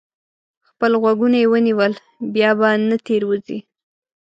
خپل 0.69 0.91
غوږونه 1.01 1.37
یې 1.41 1.47
ونیول؛ 1.51 1.93
بیا 2.33 2.49
به 2.59 2.67
نه 2.87 2.97
تېروځي. 3.07 3.59